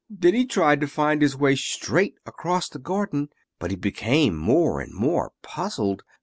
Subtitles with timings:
[0.09, 4.79] Then he tried to find his way straight across the garden, but he became more
[4.81, 6.01] and more puzzled.